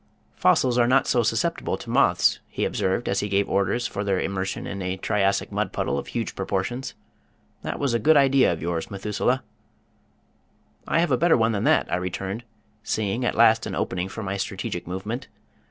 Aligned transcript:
"Fossils 0.35 0.79
are 0.79 0.87
not 0.87 1.05
so 1.05 1.21
susceptible 1.21 1.77
to 1.77 1.87
moths," 1.91 2.39
he 2.47 2.65
observed 2.65 3.07
as 3.07 3.19
he 3.19 3.29
gave 3.29 3.47
orders 3.47 3.85
for 3.85 4.03
their 4.03 4.19
immersion 4.19 4.65
in 4.65 4.81
a 4.81 4.97
Triassic 4.97 5.51
mud 5.51 5.71
puddle 5.71 5.99
of 5.99 6.07
huge 6.07 6.33
proportions. 6.35 6.95
"That 7.61 7.77
was 7.79 7.93
a 7.93 7.99
good 7.99 8.17
idea 8.17 8.51
of 8.51 8.63
yours, 8.63 8.89
Methuselah." 8.89 9.43
"I 10.87 11.01
have 11.01 11.11
a 11.11 11.17
better 11.17 11.37
one 11.37 11.51
than 11.51 11.65
that," 11.65 11.85
I 11.93 11.97
returned, 11.97 12.43
seeing 12.81 13.23
at 13.23 13.35
last 13.35 13.67
an 13.67 13.75
opening 13.75 14.09
for 14.09 14.23
my 14.23 14.37
strategic 14.37 14.87
movement. 14.87 15.27